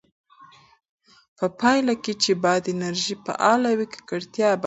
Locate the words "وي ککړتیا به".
3.77-4.53